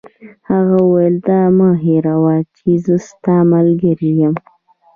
هغه 0.49 0.77
وویل: 0.85 1.15
دا 1.27 1.41
مه 1.57 1.69
هیروئ 1.83 2.41
چي 2.57 2.71
زه 2.85 2.95
ستا 3.09 3.35
ملګری 3.53 4.11
یم. 4.21 4.35